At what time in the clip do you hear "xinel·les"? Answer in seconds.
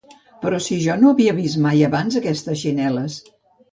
2.67-3.19